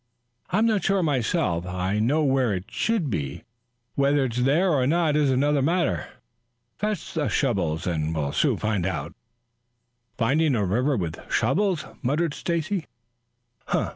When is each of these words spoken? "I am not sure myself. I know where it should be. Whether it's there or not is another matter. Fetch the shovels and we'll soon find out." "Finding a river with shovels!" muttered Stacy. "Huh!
"I 0.49 0.57
am 0.57 0.65
not 0.65 0.83
sure 0.83 1.03
myself. 1.03 1.67
I 1.67 1.99
know 1.99 2.23
where 2.23 2.55
it 2.55 2.63
should 2.71 3.11
be. 3.11 3.43
Whether 3.93 4.25
it's 4.25 4.41
there 4.41 4.71
or 4.71 4.87
not 4.87 5.15
is 5.15 5.29
another 5.29 5.61
matter. 5.61 6.07
Fetch 6.79 7.13
the 7.13 7.27
shovels 7.27 7.85
and 7.85 8.15
we'll 8.15 8.31
soon 8.31 8.57
find 8.57 8.87
out." 8.87 9.13
"Finding 10.17 10.55
a 10.55 10.65
river 10.65 10.97
with 10.97 11.19
shovels!" 11.31 11.85
muttered 12.01 12.33
Stacy. 12.33 12.87
"Huh! 13.67 13.89